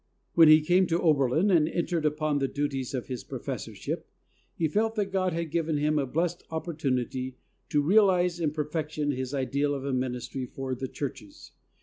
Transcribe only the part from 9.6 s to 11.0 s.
of a ministry for the